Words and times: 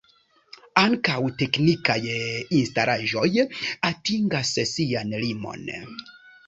Ankaŭ 0.83 1.17
teknikaj 1.41 1.99
instalaĵoj 2.61 3.29
atingas 3.93 4.57
sian 4.73 5.19
limon. 5.27 5.75